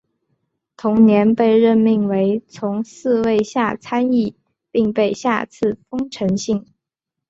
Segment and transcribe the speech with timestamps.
[0.77, 4.35] 同年被任命为从四位下参议
[4.71, 6.65] 并被下赐丰臣姓。